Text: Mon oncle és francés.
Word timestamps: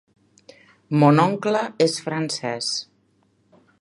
Mon 1.03 1.21
oncle 1.23 1.61
és 1.87 1.99
francés. 2.07 2.71